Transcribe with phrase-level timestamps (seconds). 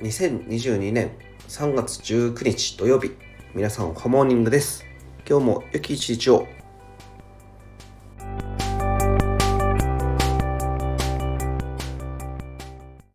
[0.00, 1.10] 2022年
[1.48, 3.10] 3月19日土曜日。
[3.52, 4.84] 皆さんハモーニングです。
[5.28, 6.46] 今日も良き一日を。